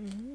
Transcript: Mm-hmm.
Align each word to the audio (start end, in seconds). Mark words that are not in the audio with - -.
Mm-hmm. 0.00 0.27